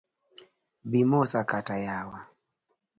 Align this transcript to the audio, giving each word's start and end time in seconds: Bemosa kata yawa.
Bemosa 0.91 1.39
kata 1.51 1.75
yawa. 1.85 2.19